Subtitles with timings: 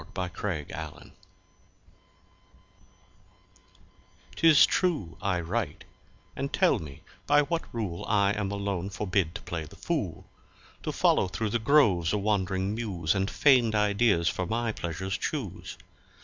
[0.01, 1.11] Y Z The Appology
[4.35, 5.83] 'TIS true I write
[6.35, 10.25] and tell me by what Rule I am alone forbid to play the fool,
[10.81, 15.77] To follow through the Groves a wand'ring Muse And fain'd Ideas's for my pleasures chuse.